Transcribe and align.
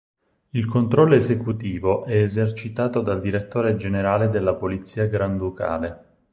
Il 0.49 0.65
controllo 0.65 1.13
esecutivo 1.13 2.05
è 2.05 2.15
esercitato 2.23 3.01
dal 3.01 3.19
Direttore 3.19 3.75
Generale 3.75 4.29
della 4.31 4.55
Polizia 4.55 5.05
granducale. 5.05 6.05